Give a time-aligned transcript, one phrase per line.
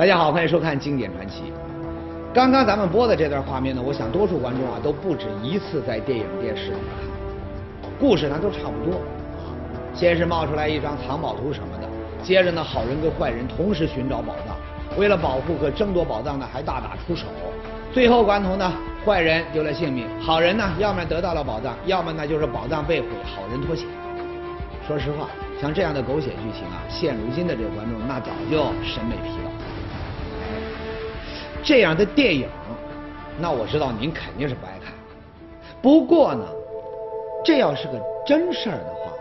[0.00, 1.42] 大家好，欢迎收看《经典传奇》。
[2.32, 6.80] 刚刚咱们播的这段画面呢，我想多数观众啊都不止一次在电影、电视里面
[7.82, 7.90] 看。
[8.00, 8.98] 故事呢都差不多，
[9.92, 11.86] 先是冒出来一张藏宝图什么的，
[12.24, 14.56] 接着呢好人跟坏人同时寻找宝藏，
[14.98, 17.26] 为了保护和争夺宝藏呢还大打出手。
[17.92, 18.72] 最后关头呢，
[19.04, 23.86] 坏人丢了性命，好人呢要么得到了宝藏，要么呢就是宝藏被毁，好人脱险。
[24.88, 25.28] 说实话，
[25.60, 29.49] 像这样的狗血剧情啊，现如今的这个观众那早就审美疲劳。
[31.62, 32.48] 这样的电影，
[33.38, 34.92] 那我知道您肯定是不爱看。
[35.82, 36.44] 不过呢，
[37.44, 39.12] 这要是个真事儿的话，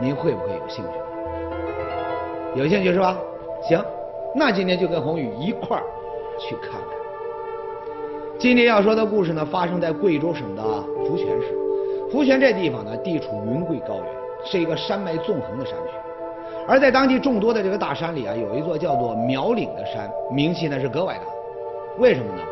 [0.00, 2.60] 您会不会有兴趣？
[2.60, 3.16] 有兴趣是吧？
[3.62, 3.82] 行，
[4.34, 5.82] 那今天就跟宏宇一块儿
[6.38, 6.82] 去看看。
[8.38, 10.62] 今天要说的故事呢，发生在贵州省的
[11.06, 11.56] 福泉市。
[12.10, 14.04] 福泉这地方呢，地处云贵高原，
[14.44, 15.92] 是一个山脉纵横的山区。
[16.68, 21.22] 而在当地众多的这个大山里啊，有一座叫做苗岭的山，名气呢是格外大。
[21.98, 22.42] 为什么呢？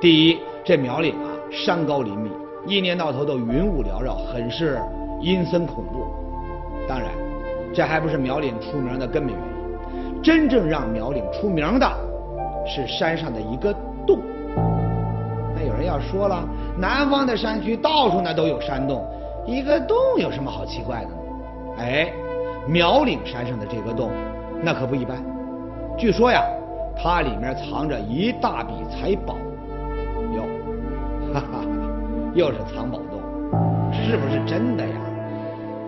[0.00, 2.30] 第一，这苗岭啊，山高林密，
[2.66, 4.80] 一年到头都云雾缭绕，很是
[5.20, 6.06] 阴森恐怖。
[6.88, 7.08] 当然，
[7.72, 10.22] 这还不是苗岭出名的根本原因。
[10.22, 11.88] 真正让苗岭出名的，
[12.66, 13.72] 是山上的一个
[14.04, 14.18] 洞。
[15.54, 16.44] 那有人要说了，
[16.76, 19.06] 南方的山区到处那都有山洞，
[19.46, 21.14] 一个洞有什么好奇怪的呢？
[21.78, 22.12] 哎，
[22.66, 24.10] 苗岭山上的这个洞，
[24.62, 25.16] 那可不一般。
[25.96, 26.42] 据说呀。
[27.02, 29.34] 它里面藏着一大笔财宝，
[30.36, 30.44] 哟，
[31.32, 31.64] 哈哈，
[32.34, 33.22] 又是藏宝洞，
[33.90, 34.96] 是不是真的呀？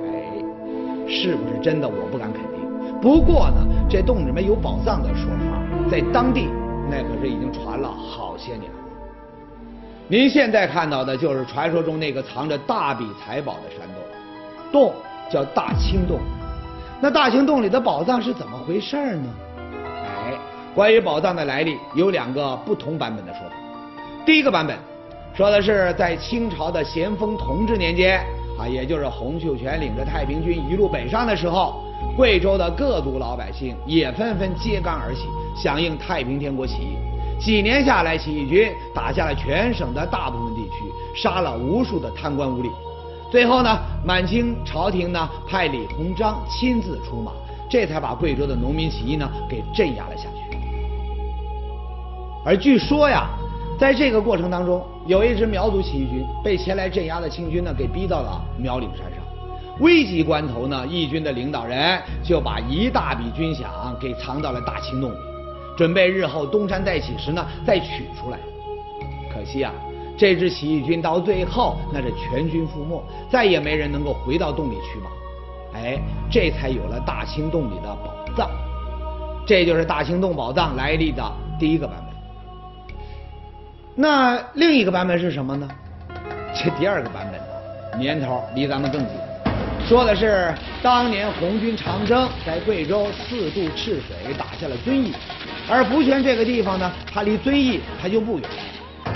[0.06, 1.86] 哎，是不是真的？
[1.86, 2.62] 我不敢肯定。
[3.02, 3.58] 不过呢，
[3.90, 6.48] 这洞里面有宝藏的说法，在当地
[6.90, 8.78] 那可是已经传了好些年了。
[10.08, 14.02] 您现在看到的就是传说中那个藏着大笔财宝的山洞，
[14.72, 14.94] 洞
[15.30, 16.20] 叫大青洞。
[17.02, 19.28] 那大青洞里的宝藏是怎么回事呢？
[20.74, 23.54] 关于宝藏的来历，有两个不同版本的说法。
[24.24, 24.74] 第一个版本
[25.34, 28.24] 说的是在清朝的咸丰同治年间，
[28.58, 31.82] 啊，也就是洪秀全领着太平军一路北上的时候，
[32.16, 36.96] 贵州的各族老百姓也纷纷揭竿而起，响应太平天国起义。
[37.38, 42.70] 几年下来，起义军打下了全省的大部分地区，杀了无数的贪官污吏。
[43.30, 47.30] 最后呢，满清朝廷呢派李鸿章亲自出马，
[47.68, 50.41] 这才把贵州的农民起义呢给镇压了下去。
[52.44, 53.28] 而据说呀，
[53.78, 59.22] 在这个过程当中，有一支苗族起义军被前来镇压的清军呢给逼到了苗岭山上。
[59.80, 65.16] 危急关头呢，义军的领导人就把一大笔军饷给藏到了大青洞里，
[65.76, 68.38] 准备日后东山再起时呢再取出来。
[69.32, 69.72] 可惜啊，
[70.18, 75.06] 这支起义军到最后那是全军覆没，再也没人能够回到洞里取宝。
[75.74, 75.98] 哎，
[76.30, 78.50] 这才有了大青洞里的宝藏。
[79.46, 81.24] 这就是大青洞宝藏来历的
[81.58, 82.11] 第一个版本。
[83.94, 85.68] 那另一个版本是什么呢？
[86.54, 89.10] 这第二个版本呢，年头离咱们更近，
[89.86, 95.14] 说的是当年红军长征在贵州四渡赤水打下了遵义，
[95.70, 98.48] 而福泉这个地方呢，它离遵义它就不远。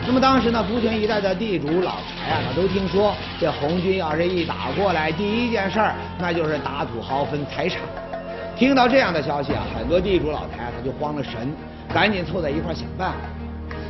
[0.06, 7.80] 那么当时呢，福泉一带的地主老财啊，他都听说这红军要是一打过来，第一件事儿那就是打土豪分财产。
[8.56, 11.50] 听到这样的消息啊，很多地主老财他就慌了神，
[11.94, 13.18] 赶紧凑在一块想办法。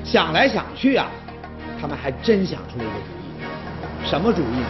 [0.06, 1.08] 想来想去啊，
[1.80, 4.06] 他们还真想出了一个主意。
[4.08, 4.62] 什么主意？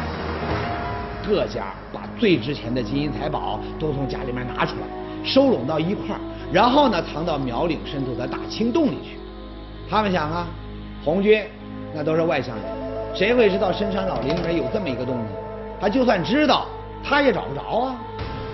[1.29, 4.87] 各家把最值钱的金银财宝都从家里面拿出来，
[5.23, 9.19] 收拢到一块儿，然后呢藏到苗岭深处的大青洞里去。
[9.91, 10.47] 他们想啊，
[11.05, 11.45] 红军
[11.95, 15.27] 那都是外乡人，谁会知道深山老林里面有这么一个洞呢？
[15.79, 16.67] 他就算知道，
[17.05, 17.97] 他也找不着啊。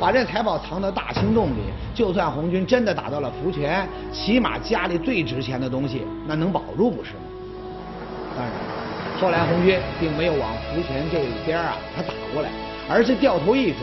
[0.03, 1.61] 把这财宝藏到大青洞里，
[1.95, 7.23] 就算红军真的打到了福泉，起码家里最值钱的东西那能保住不是吗？
[8.37, 8.53] 当然，
[9.21, 12.51] 后来红军并没有往福泉这边啊，他打过来，
[12.91, 13.83] 而是掉头一转，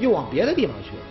[0.00, 1.02] 又往别的地方去了。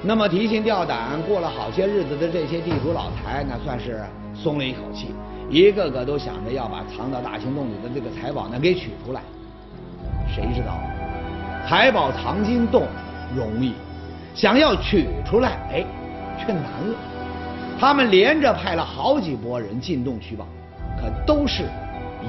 [0.00, 4.02] 那么提心吊胆过了好些日子的这些地主老财，那算是
[4.34, 5.14] 松了一口气，
[5.50, 9.20] 一个个都想着要把藏到大青洞里的这个财宝呢给取出来。
[10.34, 10.80] 谁知道，
[11.68, 12.86] 财宝藏进洞。
[13.36, 13.74] 容易，
[14.34, 15.84] 想要取出来，哎，
[16.38, 16.94] 却难了。
[17.78, 20.46] 他们连着派了好几拨人进洞取宝，
[20.98, 21.64] 可都是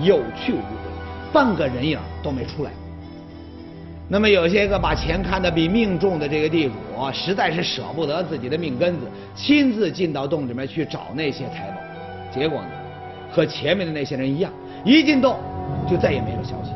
[0.04, 0.92] 有去无回，
[1.32, 2.72] 半个人影都没出来。
[4.10, 6.74] 那么有些个把钱看得比命重的这个地主，
[7.14, 11.78] 实在是舍不得自己的命根子，亲自进到洞里面去找那些财宝。
[12.34, 12.68] 结果呢，
[13.32, 14.52] 和前面的那些人一样，
[14.84, 15.38] 一进洞
[15.90, 16.72] 就再也没了消息。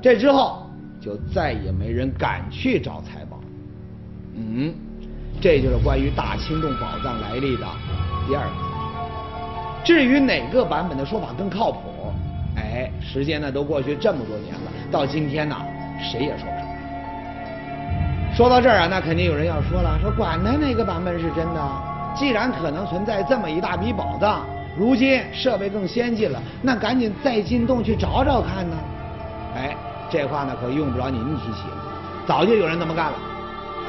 [0.00, 0.60] 这之后。
[1.02, 3.31] 就再也没人敢去找财宝。
[4.34, 4.74] 嗯，
[5.40, 7.66] 这就是关于大清洞宝藏来历的
[8.26, 8.52] 第二个。
[9.84, 12.12] 至于哪个版本的说法更靠谱，
[12.56, 15.56] 哎，时间呢都过去这么多年了，到今天呢，
[16.00, 18.32] 谁也说不上来。
[18.34, 21.60] 说到这儿啊，那肯定有人要说了，说管他哪个版本是真的，
[22.14, 24.46] 既然可能存在这么一大笔宝藏，
[24.78, 28.76] 如今设备更先进了，那赶紧再进洞去找找看呢。
[29.56, 29.76] 哎，
[30.08, 31.64] 这话呢可用不着您提醒，
[32.26, 33.18] 早就有人这么干了。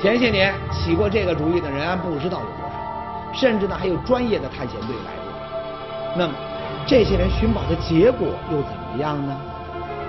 [0.03, 5.31] 前些年起过这个主意的人不知道有多少，甚至呢还有专业的探险队来过。
[6.17, 6.33] 那么
[6.85, 9.33] 这些人寻宝的结果又怎么样呢？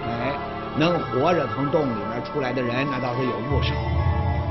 [0.09, 0.33] 哎，
[0.77, 3.73] 能活着从洞里面出来的人那倒是有不少。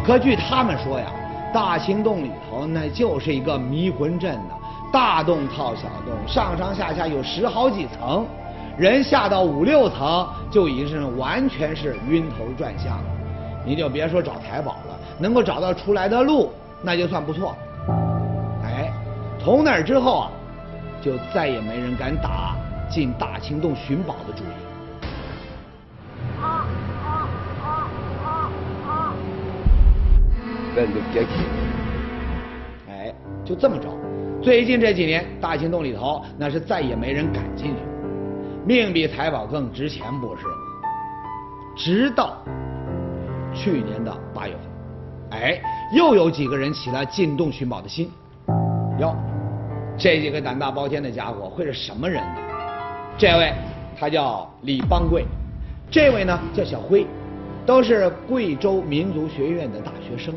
[0.06, 1.07] 可据他们说呀，
[1.54, 4.56] 大清洞里头那就是一个迷魂阵呢，
[4.94, 8.25] 大洞套小洞，上上下下有十好几层，
[8.78, 13.12] 人下到五六层就已经是完全是晕头转向了。
[13.65, 16.51] 你就别说找财宝了，能够找到出来的路，
[16.81, 17.56] 那就算不错。
[18.63, 18.92] 哎，
[19.39, 20.31] 从那之后啊，
[21.01, 22.56] 就再也没人敢打
[22.89, 24.48] 进大清洞寻宝的主意。
[30.75, 31.30] 那就别提。
[32.89, 33.13] 哎，
[33.45, 33.88] 就这么着，
[34.42, 37.81] 最近这几年，大清洞里头那是再也没人敢进去，
[38.66, 40.44] 命比财宝更值钱，不是？
[41.75, 42.38] 直到
[43.53, 45.61] 去年的八月份，哎，
[45.95, 48.09] 又有几个人起了进洞寻宝的心。
[49.00, 49.15] 哟，
[49.97, 52.35] 这几个胆大包天的家伙会是什么人呢？
[53.17, 53.53] 这位
[54.00, 55.25] 他叫李邦贵，
[55.91, 57.05] 这位呢叫小辉，
[57.65, 60.33] 都是贵州民族学院的大学生。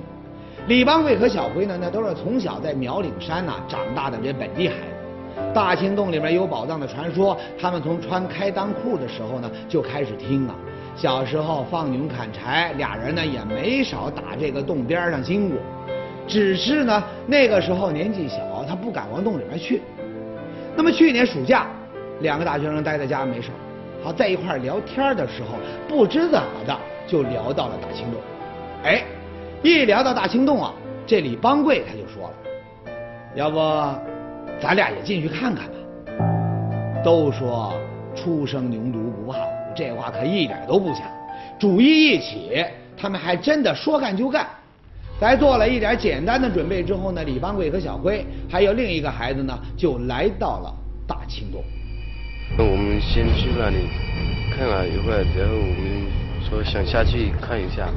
[0.68, 5.52] 李邦贵和小辉呢，那都是从小在苗岭山呐、长大的这本地孩子。
[5.54, 10.54] 大清洞里面有宝藏的传说，他们从穿开裆裤的时候呢就开始听啊。
[10.96, 15.58] 小时候放牛砍柴，俩人呢也没少打这个洞边上经过。
[16.26, 19.82] 只是呢那个时候年纪小，他不敢往洞里面去。
[20.74, 21.66] 那么去年暑假，
[22.20, 23.58] 两个大学生待在家没事儿
[24.02, 25.50] 好在一块聊天的时候，
[25.86, 26.74] 不知怎么的
[27.06, 28.20] 就聊到了大清洞。
[28.84, 29.04] 哎，
[29.62, 30.72] 一聊到大清洞啊，
[31.06, 32.92] 这李邦贵他就说了，
[33.34, 33.58] 要不
[34.60, 35.72] 咱俩也进去看看吧。
[37.04, 37.74] 都说
[38.14, 39.05] 初生牛犊，
[39.76, 41.00] 这话可一点都不假。
[41.58, 42.64] 主意一起，
[42.96, 44.46] 他们还真的说干就干。
[45.18, 50.74] 在做了一点简单的准备之后呢，李邦贵和小辉还有另一个孩子呢，就来到了
[51.06, 51.62] 大清洞。
[52.58, 53.88] 那我们先去那里
[54.54, 56.06] 看了一会儿，然后我们
[56.46, 57.88] 说想下去看一下，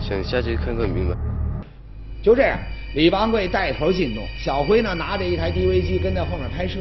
[0.00, 1.16] 想下去看个明白。
[2.22, 2.58] 就这样，
[2.94, 6.80] 李邦贵带头进洞，小辉呢拿着一台 DV 机跟在后面拍摄。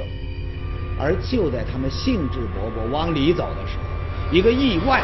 [1.00, 3.84] 而就在他们兴致勃勃往里走的时候，
[4.32, 5.04] 一个意外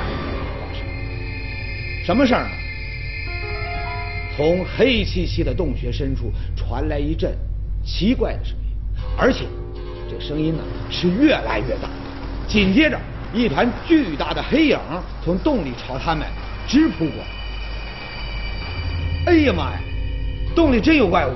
[0.60, 0.86] 发生。
[2.06, 2.50] 什么事儿呢？
[4.36, 7.38] 从黑漆漆的洞穴深处传来一阵
[7.86, 8.76] 奇怪的声音，
[9.18, 9.46] 而且
[10.10, 11.88] 这声音呢是越来越大。
[12.48, 13.00] 紧接着，
[13.34, 14.80] 一团巨大的黑影
[15.24, 16.28] 从洞里朝他们
[16.68, 17.26] 直扑过来。
[19.28, 19.80] 哎呀妈呀！
[20.56, 21.32] 洞里真有怪物！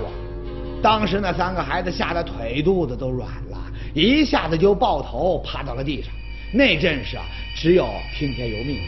[0.81, 3.57] 当时那三个孩子吓得腿肚子都软了，
[3.93, 6.11] 一下子就抱头趴到了地上。
[6.51, 7.25] 那阵势啊，
[7.55, 8.79] 只有听天由命。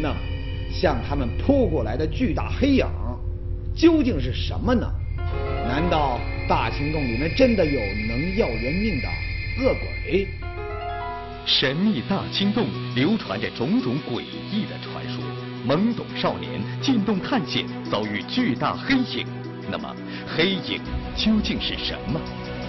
[0.00, 0.14] 那，
[0.72, 2.86] 向他们扑过来的巨大黑影
[3.74, 4.86] 究竟是什么呢？
[5.66, 9.08] 难道大清洞里面真的有能要人命的
[9.60, 10.28] 恶鬼？
[11.46, 15.22] 神秘大清洞流传着种种诡异的传说。
[15.66, 19.26] 懵懂少年进洞探险，遭遇巨大黑影。
[19.70, 19.94] 那么，
[20.36, 20.80] 黑影
[21.16, 22.20] 究竟是什么？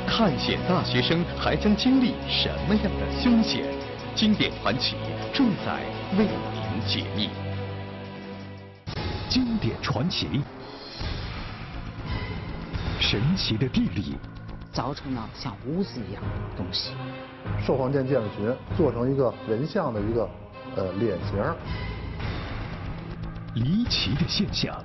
[0.08, 3.66] 探险大学生还将经历什么样的凶险？
[4.16, 4.96] 经典传奇
[5.34, 5.82] 正在
[6.18, 7.30] 为您解密。
[9.28, 10.42] 经典传奇，
[13.02, 14.16] 神奇的地理，
[14.74, 16.92] 凿成了像屋子一样的东西。
[17.62, 20.30] 寿皇殿建筑群做成一个人像的一个
[20.78, 21.36] 呃脸型。
[23.56, 24.82] 离奇的现象，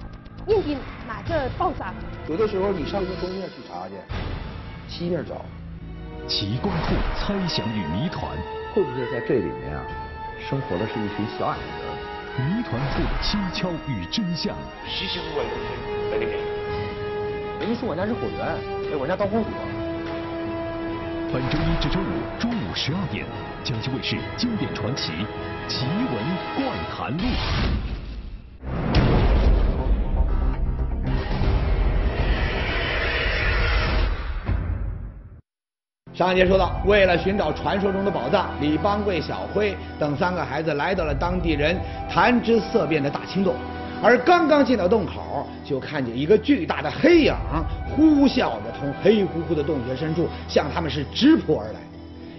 [0.49, 1.95] 硬币哪个爆炸？
[2.29, 3.95] 有的时候你上个东面去查去，
[4.89, 5.45] 西面找。
[6.27, 8.37] 奇观兔猜想与谜团，
[8.73, 9.83] 会不会在这里面啊，
[10.39, 11.91] 生活的是一群小矮人？
[12.39, 14.57] 谜团处的蹊跷与真相。
[14.87, 16.39] 稀稀疏疏的东西在里面。
[17.59, 18.47] 人家说我家是火源，
[18.93, 19.51] 哎，我家刀光火。
[21.33, 23.27] 本周一至周五中午十二点，
[23.65, 25.13] 江西卫视经典传奇
[25.69, 26.15] 《奇闻
[26.57, 27.25] 怪谈录》。
[36.21, 41.75] 上节说到，为了寻找传说中的宝藏，李邦贵、小辉等三个孩子来到了当地人
[42.11, 43.55] 谈之色变的大青洞，
[44.03, 47.35] 而刚刚进到洞口，就看见一个巨大的黑影
[47.97, 51.81] 呼啸着从黑乎乎的洞穴深处向他们是直扑而来，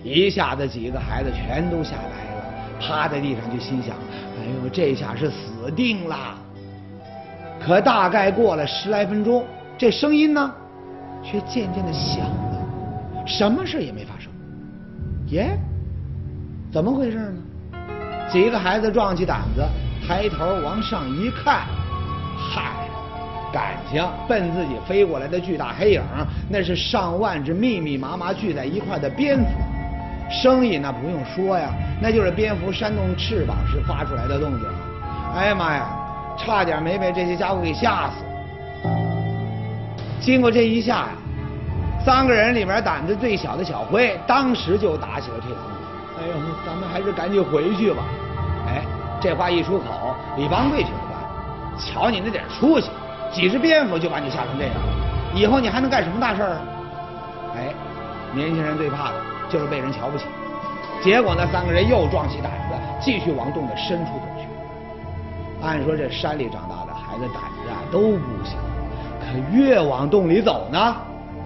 [0.03, 2.45] 一下子几个孩子全都吓呆了，
[2.79, 6.37] 趴在地上就心想：哎呦，这下是死定了。
[7.59, 9.43] 可大概过了十来分钟，
[9.75, 10.53] 这声音呢，
[11.23, 12.50] 却渐渐的小了。
[13.31, 14.29] 什么事也没发生，
[15.27, 15.57] 耶？
[16.69, 17.41] 怎么回事呢？
[18.29, 19.63] 几个孩子壮起胆子，
[20.05, 21.61] 抬头往上一看，
[22.37, 22.89] 嗨，
[23.53, 26.01] 感情奔自己飞过来的巨大黑影，
[26.49, 29.45] 那是上万只密密麻麻聚在一块的蝙蝠。
[30.29, 31.69] 声音那不用说呀，
[32.01, 34.67] 那就是蝙蝠扇动翅膀时发出来的动静。
[35.33, 35.89] 哎呀妈呀，
[36.37, 38.15] 差点没被这些家伙给吓死。
[40.19, 41.11] 经过这一下呀。
[42.03, 45.69] 三个人里面胆子最小的小辉，当时就打起了退堂鼓。
[46.19, 46.33] 哎呦，
[46.65, 48.03] 咱们还是赶紧回去吧。
[48.67, 48.81] 哎，
[49.21, 51.77] 这话一出口，李邦贵却不干。
[51.77, 52.89] 瞧你那点出息，
[53.31, 54.73] 几只蝙蝠就把你吓成这样，
[55.35, 56.61] 以后你还能干什么大事儿啊？
[57.55, 57.73] 哎，
[58.33, 59.15] 年轻人最怕的
[59.47, 60.25] 就是被人瞧不起。
[61.03, 64.47] 结果呢，三个人又壮起胆子，继续往洞的深处走去。
[65.63, 68.57] 按说这山里长大的孩子胆子啊都不小，
[69.19, 70.95] 可越往洞里走呢。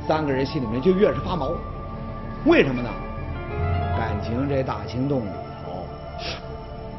[0.07, 1.51] 三个人心里面就越是发毛，
[2.45, 2.89] 为什么呢？
[3.97, 5.29] 感情这大清洞里
[5.63, 5.87] 头，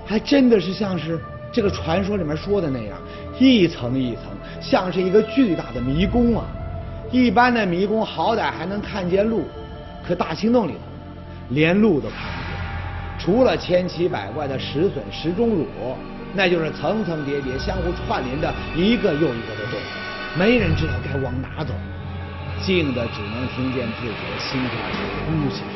[0.07, 1.21] 还真的是像是
[1.53, 2.99] 这个传说里面说的那样，
[3.39, 4.23] 一层一层，
[4.61, 6.45] 像是一个巨大的迷宫啊。
[7.13, 9.45] 一般的迷宫好歹还能看见路，
[10.07, 10.79] 可大清洞里头
[11.51, 12.57] 连路都看不见，
[13.19, 15.67] 除了千奇百怪的石笋、石钟乳，
[16.35, 19.79] 那就是层层叠叠、相互串联的一个又一个的洞，
[20.37, 21.73] 没人知道该往哪走。
[22.63, 24.79] 静的只能听见自己的心跳
[25.27, 25.69] 呼吸声。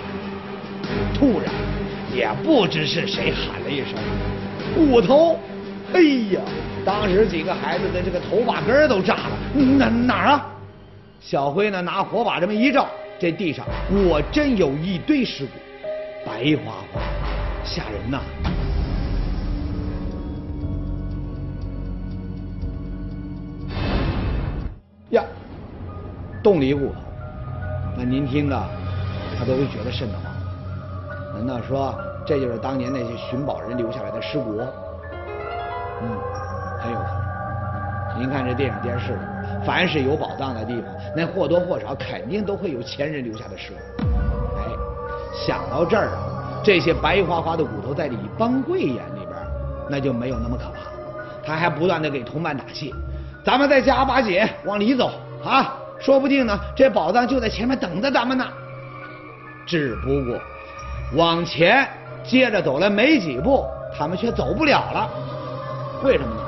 [1.14, 1.52] 突然，
[2.14, 3.94] 也不知是谁喊了一声
[4.74, 5.38] “骨头”，
[5.92, 6.00] 哎
[6.32, 6.40] 呀！
[6.84, 9.36] 当时几个孩子的这个头发根都炸了。
[9.54, 10.46] 哪哪儿啊？
[11.20, 11.82] 小辉呢？
[11.82, 12.88] 拿火把这么一照，
[13.20, 13.66] 这地上
[14.08, 15.52] 果真有一堆尸骨，
[16.24, 17.00] 白花花，
[17.62, 18.20] 吓人呐！
[25.10, 25.22] 呀！
[26.42, 27.00] 洞里骨头，
[27.96, 28.56] 那您听着，
[29.38, 30.32] 他都会觉得瘆得慌。
[31.34, 31.94] 难道说
[32.26, 34.60] 这就是当年那些寻宝人留下来的尸骨？
[36.02, 36.08] 嗯，
[36.78, 38.20] 很有可能。
[38.20, 39.18] 您看这电影电视，
[39.64, 44.04] 凡是有宝藏的地方，那或多或少肯定都会有前人留下的尸骨。
[44.58, 44.64] 哎，
[45.46, 49.36] 想到这儿啊，这些白花花的骨头在李邦贵眼里边，
[49.88, 50.90] 那就没有那么可怕。
[51.42, 52.94] 他还不断的给同伴打气
[53.42, 55.10] ：“咱们再加把劲，往里走
[55.42, 58.46] 啊！”说不定呢，这宝藏就在前面等着咱们呢。
[59.66, 60.40] 只不过
[61.14, 61.86] 往前
[62.24, 63.64] 接着走了没几步，
[63.96, 65.10] 他们却走不了了。
[66.02, 66.42] 为什么呢？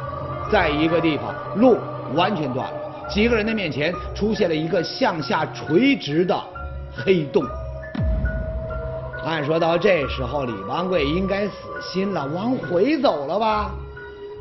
[0.51, 1.79] 在一个地方，路
[2.15, 6.35] 完全断了，几个人的面前出现了一个向下垂直的
[6.95, 7.45] 黑洞。
[9.25, 13.71] 按说到这时候，李邦贵应该死心了，往回走了吧？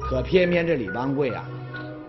[0.01, 1.43] 可偏偏这李邦贵啊，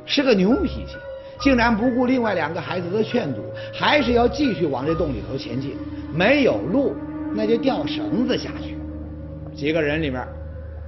[0.07, 0.97] 是个牛脾气。
[1.43, 3.43] 竟然不顾另外两个孩子的劝阻，
[3.75, 5.77] 还是要继续往这洞里头前进。
[6.15, 6.95] 没有路，
[7.35, 8.77] 那就吊绳子下去。
[9.53, 10.25] 几个人里面，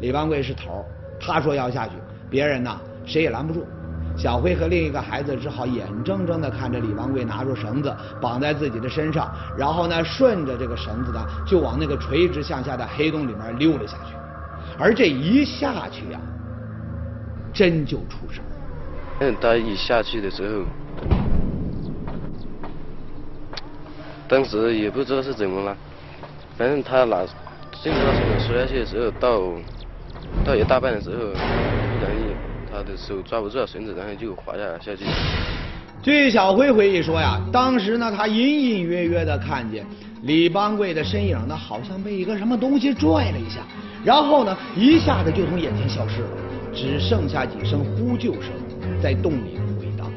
[0.00, 0.84] 李邦贵是头，
[1.20, 1.94] 他说要下去，
[2.30, 3.66] 别人呢谁也拦不住。
[4.16, 14.14] 小辉和另一个孩子只好眼睁睁地看着李邦贵拿出绳子绑在自己的身上，然后呢顺着这个绳子呢就往那个垂直向下的黑洞里面溜了下去。
[14.78, 16.20] 而这一下去呀，
[17.52, 18.53] 真就出事儿。
[19.20, 20.64] 嗯，他一下去的时候，
[24.28, 25.76] 当时也不知道是怎么了，
[26.58, 27.24] 反正他拿
[27.72, 29.40] 顺着绳子摔下去的时候，到
[30.44, 31.38] 到一大半的时候，突
[32.02, 32.10] 然
[32.70, 35.04] 他的手抓不住绳子，然后就滑下来下去。
[36.02, 38.36] 据小辉回忆说呀，当时呢，他隐
[38.70, 39.86] 隐约约的看见
[40.22, 43.60] 李邦贵的身影呢，好像被一个什么东西拽了一下，
[44.04, 46.28] 然后呢，一下子就从眼前消失了，
[46.74, 48.50] 只剩下几声呼救声。
[49.02, 50.10] 在洞里回荡。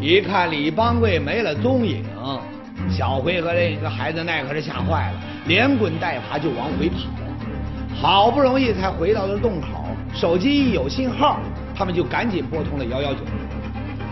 [0.00, 2.04] 一看李邦贵没了踪影，
[2.88, 6.96] 小辉和另一个孩子那可是吓坏了，连滚带爬就往回跑。
[8.00, 11.40] 好不容易才回到了洞口，手机一有信号，
[11.74, 13.20] 他们就赶紧拨通了幺幺九。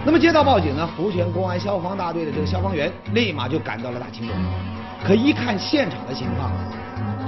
[0.05, 4.37] 那么接到报警呢，福泉公安消防大队的这个消防员立马就赶到了大青洞。
[5.05, 6.51] 可一看现场的情况。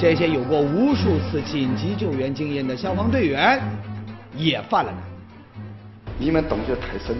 [0.00, 3.60] 这些有过无数次紧急救援经验的消防队员
[4.36, 5.02] 也犯了难。
[6.16, 7.16] 你们洞就太深，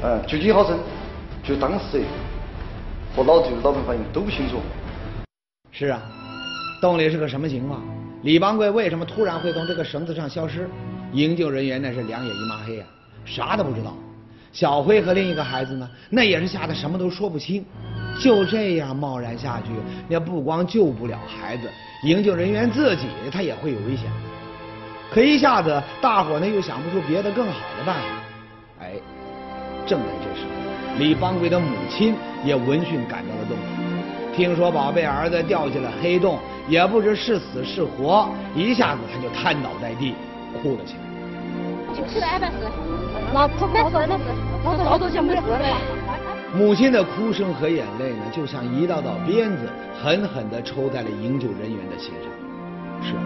[0.00, 0.78] 呃，就几毫深，
[1.44, 2.02] 就当时
[3.14, 4.56] 和老队老板反应都不清楚。
[5.70, 6.00] 是啊，
[6.80, 7.82] 洞里是个什么情况？
[8.22, 10.66] 李邦贵为什么突然会从这个绳子上消失？
[11.12, 12.86] 营救人员那是两眼一抹黑啊，
[13.26, 13.94] 啥都不知道。
[14.50, 17.62] 小辉和另一个孩子呢，那也是吓得什么都说不清。
[18.18, 19.68] 就这样贸然下去，
[20.08, 21.68] 那不光救不了孩子，
[22.02, 24.10] 营救人员自己他也会有危险。
[25.10, 28.02] 可一下子，大伙呢又想不出别的更好的办法。
[28.80, 28.92] 哎，
[29.86, 32.14] 正在这时候，李邦贵的母亲
[32.44, 36.38] 也闻讯赶到了洞里，听说宝贝儿子掉进了黑洞，
[36.68, 40.14] 也不知是死是活，一下子他就瘫倒在地，
[40.62, 41.00] 哭了起来。
[41.96, 42.58] 就是来办事，
[43.32, 44.24] 那他没事的事，
[44.62, 46.27] 他说好多钱没事的。
[46.56, 49.68] 母亲的哭声和眼泪呢，就像一道道鞭子，
[50.02, 53.06] 狠狠地抽在了营救人员的心上。
[53.06, 53.22] 是啊，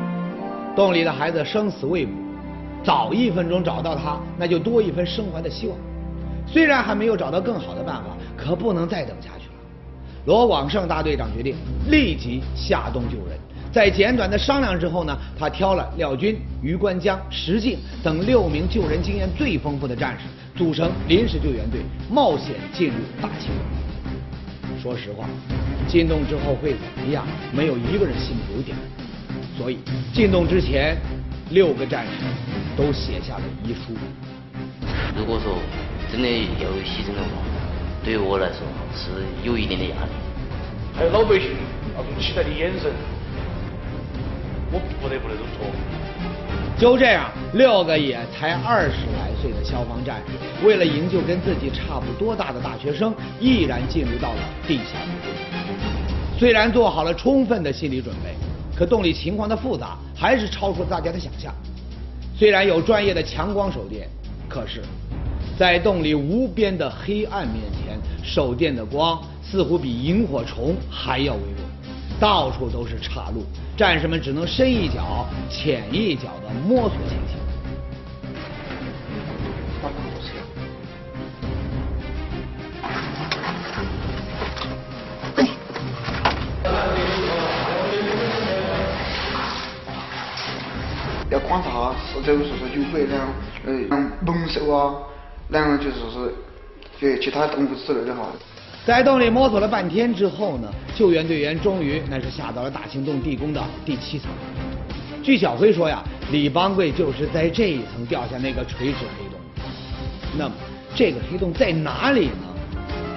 [0.74, 2.12] 洞里的孩子生死未卜，
[2.82, 5.78] 早一分钟找到他，那就多一分生还的希望。
[6.48, 9.54] 虽然还没有找到更好的办法，可不能再等下去了。
[10.26, 11.54] 罗广胜大队长决定
[11.88, 13.38] 立即下洞救人。
[13.72, 21.80] 在简短的商量之后呢，他挑了廖军、余关江、石敬等六名救人经验最丰富的战士，组成临时救援队，
[22.10, 24.80] 冒险进入大清洞。
[24.80, 25.26] 说实话，
[25.88, 28.72] 进洞之后会怎么样，没有一个人心里有底。
[29.56, 29.78] 所以
[30.12, 30.96] 进洞之前，
[31.50, 32.24] 六个战士
[32.76, 33.96] 都写下了遗书。
[35.16, 35.58] 如果说
[36.10, 37.42] 真的要牺牲的话，
[38.04, 38.58] 对于我来说
[38.94, 40.10] 是有一定的压力。
[40.94, 41.50] 还有老百姓
[41.96, 42.90] 那种期待的眼神。
[44.74, 45.68] 我不得不那种做。
[46.78, 54.98] 就这样，六个也才二十来岁的消防战士，为了营救跟自己差不多大的大学生，毅然进入到了地下。
[56.36, 58.34] 虽然做好了充分的心理准备，
[58.76, 61.54] 可洞里情况的复杂还是超出大家的想象。
[62.36, 64.08] 虽然有专业的强光手电，
[64.48, 64.82] 可是，
[65.56, 71.71] 在洞里无边的黑暗面前，手电的光似乎比萤火虫还要微弱。
[72.22, 73.44] 到处都是岔路，
[73.76, 77.36] 战士们只能深一脚浅一脚的摸索前行。
[91.28, 93.26] 要观察四周是不是有没那样
[93.66, 93.72] 呃
[94.24, 94.94] 猛兽啊，
[95.48, 96.32] 然后就是是
[97.00, 98.28] 对其他动物之类的哈。
[98.84, 104.28] 在洞里摸索了半天之后呢，救援队员终于那是下到了大清洞地宫的第七层。
[105.22, 109.38] 据小辉说呀，李邦贵就是在这一层掉下那个垂直黑洞。
[110.36, 110.54] 那么
[110.96, 112.48] 这个黑洞在哪里呢？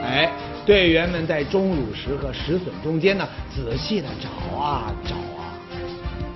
[0.04, 0.32] 哎，
[0.68, 5.50] 队员们在钟乳石和石笋中间呢，仔细的找啊找啊。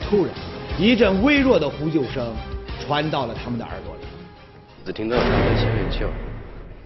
[0.01, 0.33] 突然，
[0.79, 2.33] 一阵微弱的呼救声
[2.83, 4.01] 传到了他们的耳朵里。
[4.85, 6.07] 只听到他在前面叫：“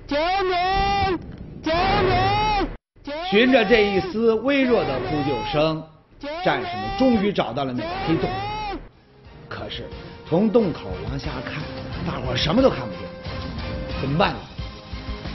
[0.05, 1.32] 救命！
[1.63, 2.67] 救命！”
[3.31, 5.81] 循着这一丝微弱的呼救声，
[6.43, 8.29] 战士们终于找到了那个黑洞。
[9.49, 9.87] 可是
[10.27, 11.63] 从洞口往下看，
[12.05, 13.01] 大伙什么都看不见。
[14.01, 14.39] 怎么办呢？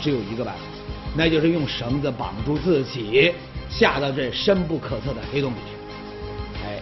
[0.00, 0.60] 只有一个办法，
[1.16, 3.32] 那就是用绳子绑住自己，
[3.68, 5.74] 下到这深不可测的黑洞里去。
[6.64, 6.78] 哎，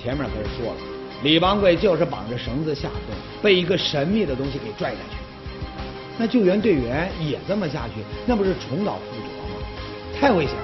[0.00, 0.80] 前面可是说了，
[1.22, 5.23] 李邦贵就是绑着绳子下洞，被一个神秘的东西给拽下去。
[6.16, 7.94] 那救援队员也这么下去，
[8.26, 9.56] 那不是重蹈覆辙吗？
[10.20, 10.62] 太危险了，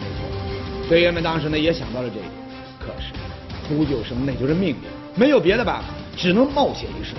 [0.00, 2.32] 没错，队员们当时呢也想到了这一点，
[2.80, 3.12] 可是
[3.68, 5.84] 呼救声那就是命令，没有别的办法，
[6.16, 7.14] 只能冒险一试。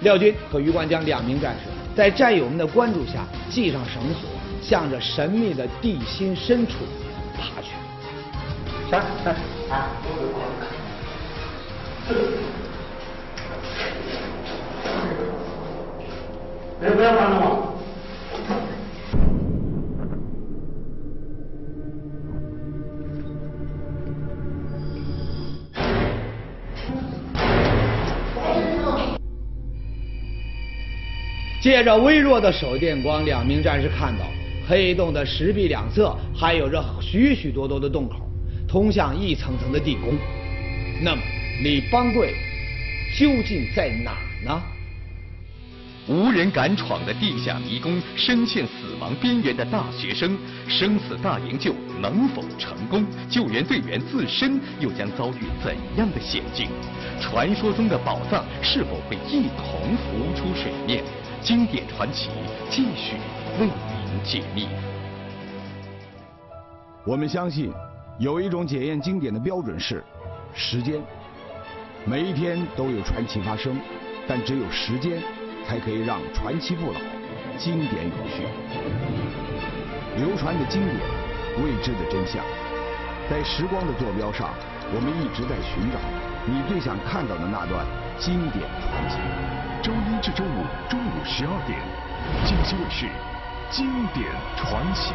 [0.00, 1.62] 廖军和余关江两名战士
[1.96, 4.30] 在战友们的关注下系上绳索，
[4.62, 6.74] 向着神秘的地心深处
[7.36, 7.72] 爬去。
[8.88, 9.34] 上上
[9.68, 9.90] 啊！
[16.80, 17.64] 别不要管了。
[31.60, 34.24] 借着微弱的手电光，两名战士看到
[34.66, 38.26] 黑洞的石壁两侧还有着许许多多的洞口，
[38.68, 40.14] 通向一层层的地宫。
[41.02, 41.22] 那么，
[41.62, 42.34] 李邦贵
[43.18, 44.62] 究竟在哪呢？
[46.08, 53.04] 无人敢闯的地下迷宫，深陷死亡边缘的大学生，生死大营救能否成功？
[53.28, 56.68] 救援队员自身又将遭遇怎样的险境？
[57.20, 61.04] 传说中的宝藏是否会一同浮出水面？
[61.42, 62.30] 经典传奇
[62.70, 63.16] 继续
[63.60, 64.66] 为您解密。
[67.04, 67.70] 我们相信，
[68.18, 70.02] 有一种检验经典的标准是
[70.54, 71.02] 时间。
[72.06, 73.78] 每一天都有传奇发生，
[74.26, 75.22] 但只有时间
[75.68, 76.98] 才可以让传奇不老，
[77.58, 78.42] 经典永续。
[80.16, 80.96] 流传的经典，
[81.62, 82.42] 未知的真相。
[83.28, 84.48] 在时光的坐标上，
[84.94, 85.98] 我们一直在寻找
[86.46, 87.84] 你最想看到的那段
[88.18, 89.18] 经典传奇。
[89.82, 91.78] 周一至周五中午十二点，
[92.46, 93.04] 锦绣卫视
[93.70, 94.24] 《经典
[94.56, 95.12] 传奇》。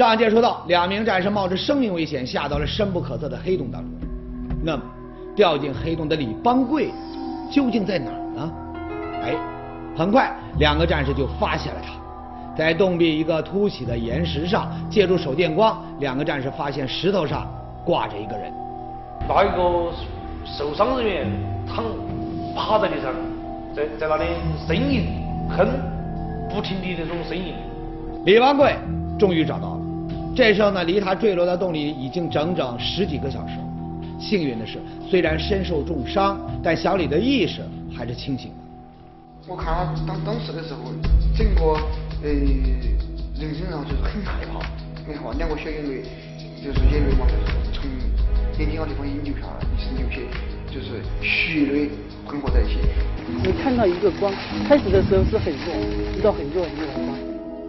[0.00, 3.90] 上一节说到，两名战士冒着生命危险下到了深不可测的黑洞当中。
[4.64, 4.82] 那么，
[5.36, 6.90] 掉进黑洞的李邦贵
[7.50, 8.52] 究竟在哪儿呢？
[9.22, 9.34] 哎，
[9.94, 11.92] 很快两个战士就发现了他，
[12.56, 17.46] 在洞壁一个凸起的岩石上，借助手电光，两个战士发现石头上
[17.84, 18.50] 挂着一个人。
[19.28, 19.92] 那一个
[20.46, 21.26] 受伤人员
[21.68, 21.84] 躺
[22.56, 23.12] 趴在地上，
[23.76, 24.24] 在在那里
[24.66, 25.68] 呻吟哼，
[26.48, 27.52] 不停的那种呻吟。
[28.24, 28.74] 李邦贵
[29.18, 29.69] 终于找到了。
[30.34, 33.54] 这时候呢，离他坠落到洞里已经整整十几个小时。
[34.18, 37.62] 幸运的是，虽然身受重伤，但小李的意识
[37.96, 38.56] 还是清醒的。
[39.48, 40.92] 我看他当当时的时候，
[41.34, 41.62] 整个
[42.22, 44.60] 呃人身上就是很害怕，
[45.06, 46.02] 很害怕，两个小眼泪
[46.62, 47.88] 就是眼泪嘛，就是从
[48.58, 50.20] 眼睛那地方已经流下来，一直流血，
[50.70, 51.90] 就是血泪
[52.26, 52.78] 混合在一起。
[53.42, 54.32] 你看到一个光，
[54.68, 55.74] 开始的时候是很弱，
[56.16, 57.16] 一道很弱很弱的光，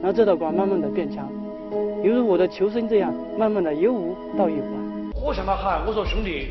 [0.02, 1.28] 然后这道光慢慢的变强。
[2.04, 5.14] 犹如我的求生这样，慢慢的由无到有啊！
[5.14, 6.48] 我向他喊，我说兄弟，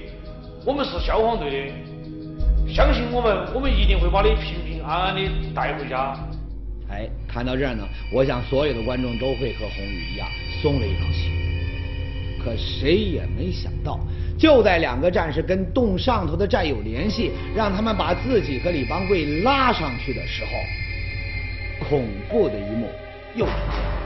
[0.64, 5.20] 我们是消防队的，相信我们，我们一定会把你平平安安的
[5.52, 6.16] 带回家。
[6.88, 7.82] 哎，谈到这儿呢，
[8.12, 10.28] 我想所有的观众都会和红宇一样
[10.62, 11.32] 松了一口气。
[12.44, 13.98] 可谁也没想到，
[14.38, 20.50] 就在两个战士跟洞上头的战友联系，让他们把自己和李邦贵拉上去的时候，
[21.88, 22.86] 恐怖的一幕
[23.34, 23.99] 又出现了。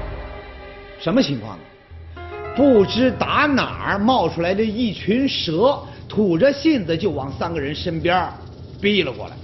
[1.05, 1.65] 什么情况呢？
[2.57, 8.27] 不知打哪儿冒出来的一群蛇，吐着信子就往三个人身边
[8.81, 9.37] 逼了过来。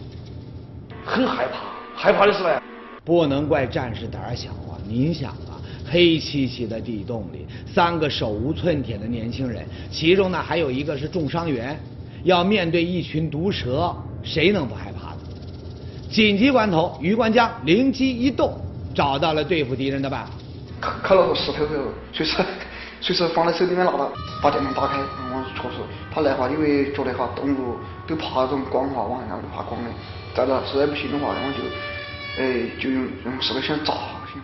[1.04, 1.58] 很害怕，
[1.94, 2.62] 害怕的是呢，
[3.04, 4.80] 不能怪战士胆小啊！
[4.88, 11.78] 您想啊，黑漆漆的地洞里，三个手无寸铁的年轻人，其中呢还有一个是重伤员，
[12.24, 15.18] 要面对一群毒蛇，谁能不害怕呢？
[16.10, 18.56] 紧急关头，余关江灵机一动，
[18.94, 20.30] 找到了对付敌人的办法。
[20.80, 21.74] 看看了个石头后，
[22.12, 22.36] 随时
[23.00, 24.10] 随时放在手里面拿到，
[24.42, 25.76] 把电筒打开，我确实。
[26.12, 29.90] 他来话，因为觉得哈动物都怕这种光哈，晚上怕光的。
[30.34, 33.94] 再了，实在不行的话，然后就，哎，就用用石头先砸
[34.32, 34.40] 行。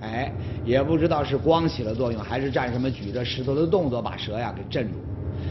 [0.00, 0.32] 哎，
[0.64, 4.98] 也不知道是光起了作用，还是战士们举着石头的动作把蛇呀给镇住。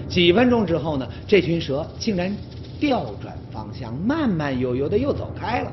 [0.08, 2.36] 几分钟之后呢，这群蛇竟然
[2.80, 5.72] 调转方向，慢慢悠悠的又走开了。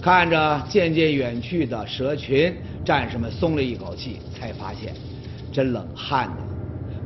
[0.00, 2.54] 看着渐渐远去的蛇群。
[2.88, 4.94] 战士们松了一口气，才发现
[5.52, 6.36] 这冷汗呐，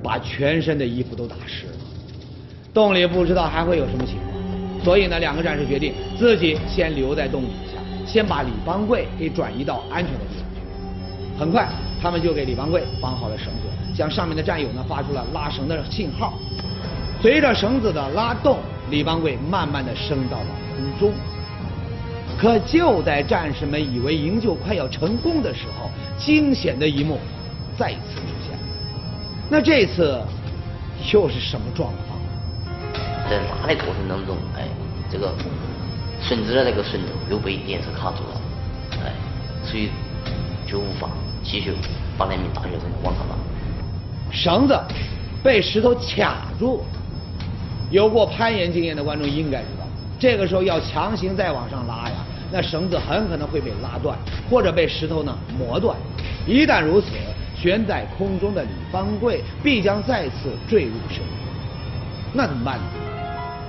[0.00, 1.72] 把全身的衣服都打湿了。
[2.72, 10.60] 洞里不知道还会有什么情况，所以呢，两个战士决定自己先留在洞底下，先把李邦贵给转移到安全的地方去。
[11.36, 11.68] 很快，
[12.00, 16.38] 他们就给李邦贵绑好了绳子，向上面的战友呢发出了拉绳的信号。
[17.20, 21.12] 随着绳子的拉动，李邦贵慢慢的升到了空中。
[22.42, 27.20] 可就在战士们以为营救快要成功的时候，惊险的一幕
[27.78, 28.58] 再次出现。
[29.48, 30.20] 那这次
[31.12, 32.18] 又是什么状况？
[33.30, 34.66] 在拉的过程当中，哎，
[35.08, 35.32] 这个
[36.20, 38.40] 绳子的那个绳头又被电丝卡住了，
[39.04, 39.12] 哎，
[39.62, 39.90] 所以
[40.66, 41.08] 就无法
[41.44, 41.72] 继续
[42.18, 43.36] 把那名大学生往上拉。
[44.32, 44.76] 绳子
[45.44, 46.84] 被石头卡住，
[47.92, 49.86] 有过攀岩经验的观众应该知道，
[50.18, 52.16] 这个时候要强行再往上拉呀。
[52.52, 54.16] 那绳子很可能会被拉断，
[54.50, 55.96] 或者被石头呢磨断。
[56.46, 57.06] 一旦如此，
[57.56, 61.26] 悬在空中的李方贵必将再次坠入深渊。
[62.34, 62.84] 那怎么办呢？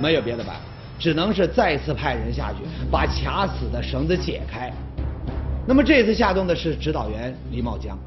[0.02, 0.62] 没有别的办法，
[1.00, 2.58] 只能是再次派人下去
[2.92, 4.70] 把卡死的绳子解开。
[5.66, 7.98] 那么这次下洞的是指导员李茂江。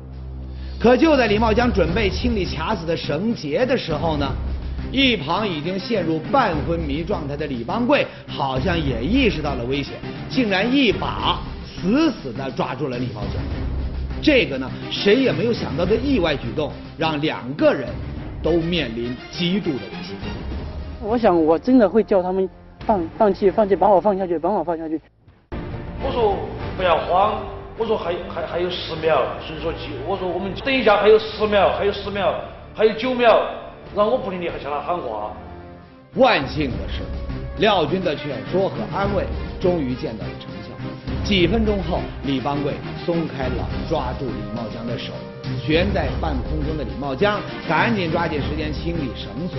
[0.79, 4.31] 可就在李茂江准备清理卡死的绳结的时候呢？
[4.93, 9.95] 一旁已经陷入半昏迷状态的李邦贵，好像也意识到了危险，
[10.29, 13.43] 竟然一把死死地抓住了李茂江。
[14.23, 17.89] 这个呢，谁也没有想到的意外举动，让两个人
[18.43, 20.17] 都面临极度的危险。
[21.03, 22.49] 我想，我真的会叫他们
[22.87, 25.01] 放放弃，放弃，把我放下去，把我放下去。
[26.03, 26.37] 我说
[26.77, 27.41] 不要慌，
[27.77, 29.73] 我说还还还有十秒，所以说，
[30.07, 32.35] 我说我们等一下还有十秒，还有十秒，
[32.75, 33.39] 还有九秒。
[33.95, 35.33] 让我不理你还向他喊话。
[36.15, 37.03] 万幸的是，
[37.59, 39.27] 廖军的劝说和安慰
[39.61, 40.73] 终于见到了成效。
[41.25, 45.13] 几分钟后，李邦贵松开了抓住李茂江的手，
[45.65, 49.59] 悬在半空中的李茂江赶紧抓紧时间清理绳索，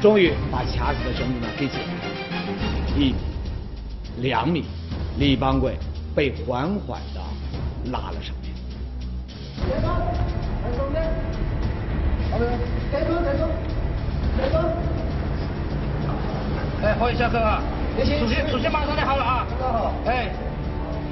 [0.00, 2.98] 终于把卡死的绳子呢给解开。
[2.98, 3.14] 一米、
[4.22, 4.64] 两米，
[5.18, 5.76] 李邦贵
[6.16, 7.20] 被缓缓的
[7.92, 8.52] 拉了上面。
[9.68, 9.90] 别动，
[10.64, 10.92] 再松
[16.82, 17.60] 哎，欢迎下车啊！
[18.18, 19.46] 出去，出去，马上就好了啊！
[19.60, 19.92] 好。
[20.06, 20.30] 哎。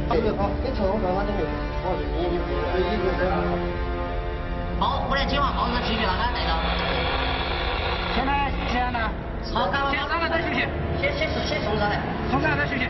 [0.08, 1.44] 好，你从慢慢的去。
[1.84, 2.40] 好，你你你
[2.74, 3.36] 你你这样。
[4.78, 6.56] 好，我来今晚好车继续让他带到。
[8.16, 9.12] 现在几点了？
[9.52, 10.64] 好，赶快先上来再休息。
[11.02, 12.88] 先先送先送上来，送上来再休息。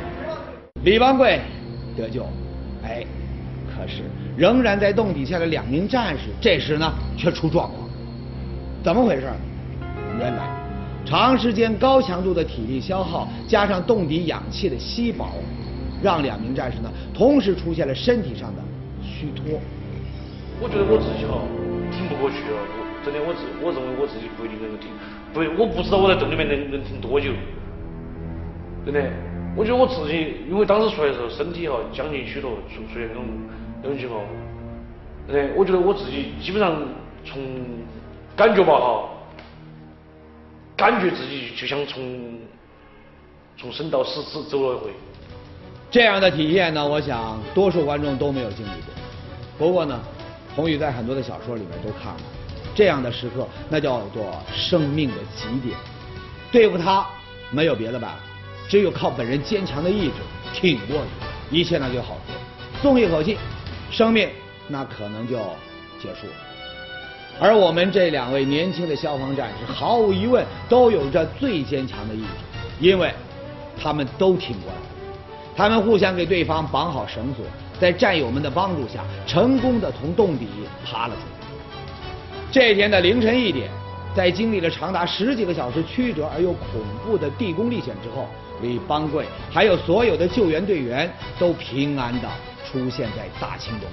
[0.84, 1.40] 李邦贵
[1.96, 2.24] 得救，
[2.84, 3.04] 哎，
[3.74, 4.04] 可是
[4.36, 7.89] 仍然在洞底下的两名战士，这时呢却出状况，
[8.82, 9.28] 怎么回事？
[10.18, 10.48] 原来
[11.04, 15.26] 长时间高强度的体力消耗，加上洞底氧气的稀薄，
[16.02, 18.62] 让两名战士呢同时出现了身体上的
[19.02, 19.58] 虚脱。
[20.60, 21.40] 我觉得我自己哈
[21.90, 22.60] 挺不过去啊，
[23.04, 24.90] 真的我自我认为我自己不一定能够挺，
[25.32, 27.30] 不，我不知道我在洞里面能能挺多久，
[28.84, 29.00] 真的。
[29.56, 33.24] 我觉得我自己，因为当时出来的时候身体哈僵硬许多，出出现那种
[33.82, 34.22] 那种情况，
[35.26, 36.76] 真的，我觉得我自己基本上
[37.24, 37.42] 从
[38.40, 39.06] 感觉吧哈，
[40.74, 42.38] 感觉自己就像从
[43.58, 44.90] 从生到死走走了一回。
[45.90, 48.94] 这样的体验呢，我想多数观众都没有经历过。
[49.58, 50.00] 不过呢，
[50.56, 52.22] 宏宇在很多的小说里面都看过，
[52.74, 55.76] 这样的时刻那叫做生命的极点，
[56.50, 57.06] 对付他
[57.50, 58.16] 没有别的办法。
[58.70, 60.14] 只有靠本人坚强的意志
[60.54, 62.16] 挺过去，一切那就好。
[62.80, 63.36] 松一口气，
[63.90, 64.30] 生命
[64.66, 65.36] 那可能就
[66.00, 66.49] 结束了。
[67.40, 72.26] 而我们这两位年轻的消防战士，毫无疑问都有着最坚强的意志，
[72.78, 73.12] 因为
[73.80, 74.82] 他们都挺过来了。
[75.56, 77.44] 他们互相给对方绑好绳索，
[77.80, 80.46] 在战友们的帮助下，成功的从洞底
[80.84, 81.48] 爬了出来。
[82.52, 83.70] 这天的凌晨一点，
[84.14, 88.28] 在经历了长达十几个小时曲折而又恐怖的地宫历险之后。
[88.62, 92.28] 李邦贵还有所有的救援队员都平安的
[92.62, 93.88] 出现在大清洞。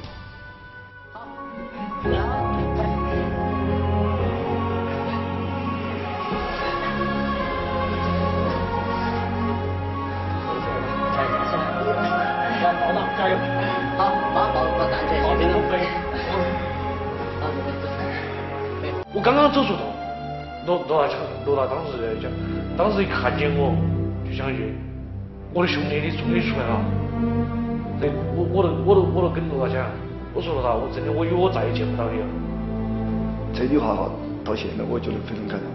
[19.28, 19.84] 刚刚走出洞，
[20.66, 22.32] 罗罗大强，罗大当时在讲，
[22.78, 23.76] 当时一看见我。
[24.26, 24.74] 就相信
[25.54, 26.80] 我的兄弟，你终于出来了。
[28.00, 29.84] 对，我我都我都我都跟罗大讲，
[30.34, 32.26] 我说罗大，我真的我以为我再也见不到你了。
[33.54, 34.10] 这句话哈，
[34.46, 35.68] 到现在我觉得非常感动。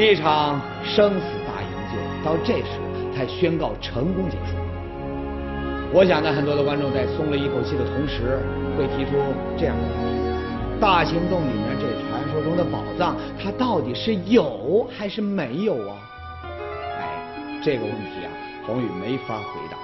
[0.00, 2.78] 一场生死大营救到这时
[3.10, 4.54] 才宣告成功结束。
[5.90, 8.38] 我想呢，很多的观众在松了一口气的同时，
[8.78, 9.18] 会提出
[9.58, 10.25] 这样的问题：
[10.80, 15.96] 大清洞里面这传说中的宝藏，它到底是有还是没有啊？
[16.98, 18.30] 哎这个问题啊，
[18.66, 19.76] 宏宇没法回答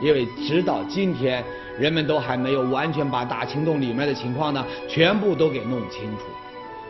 [0.00, 1.44] 你，因为直到今天，
[1.78, 6.24] 人们都还没有完全把大清洞里面的情况呢，全部都给弄清楚。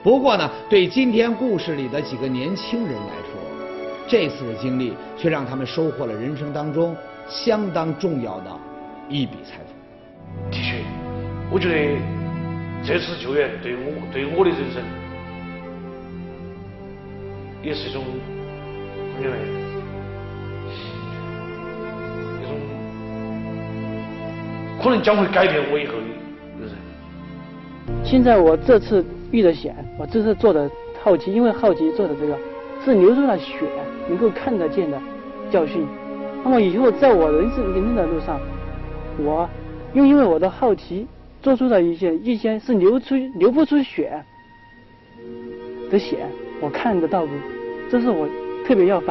[0.02, 3.40] 不过呢，对今天故事里的几个年轻人来说，
[4.06, 6.96] 这次的经历却让他们收获了人生当中
[7.28, 8.56] 相当重要的
[9.08, 10.50] 一笔财富。
[10.50, 10.84] 的确，
[11.50, 11.74] 我觉得
[12.86, 13.80] 这次救援对我
[14.12, 14.80] 对我的人生
[17.60, 18.04] 也是一种
[19.20, 19.32] 因为。
[24.80, 25.98] 可能将会改变我以后的
[26.60, 26.76] 人生。
[28.04, 30.70] 现在我这次遇的险，我这次做的
[31.02, 32.38] 好奇，因为好奇做的这个
[32.84, 33.66] 是流出了血，
[34.08, 34.96] 能够看得见的
[35.50, 35.84] 教训。
[36.44, 38.38] 那么以后在我人生人生的路上，
[39.18, 39.48] 我
[39.92, 41.08] 又因为我的好奇
[41.46, 44.20] 做出的一些一些是流出流不出血
[45.88, 46.26] 的血，
[46.60, 47.30] 我看得到不？
[47.88, 48.28] 这是我
[48.66, 49.04] 特别要反。